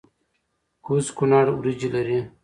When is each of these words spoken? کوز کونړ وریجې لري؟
کوز 0.85 1.05
کونړ 1.17 1.45
وریجې 1.57 1.89
لري؟ 1.95 2.19